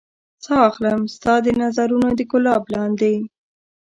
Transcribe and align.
ساه 0.43 0.61
اخلم 0.69 0.99
ستا 1.15 1.33
د 1.45 1.47
نظرونو 1.61 2.09
د 2.17 2.19
ګلاب 2.31 2.63
لاندې 2.73 3.15